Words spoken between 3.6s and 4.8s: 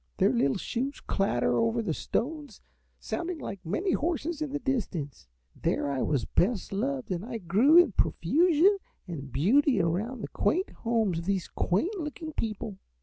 many horses in the